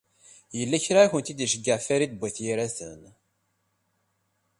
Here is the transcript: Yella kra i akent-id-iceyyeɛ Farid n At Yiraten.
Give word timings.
Yella 0.57 0.77
kra 0.85 1.01
i 1.03 1.05
akent-id-iceyyeɛ 1.05 1.77
Farid 1.87 2.11
n 2.13 2.25
At 2.27 2.37
Yiraten. 2.43 3.01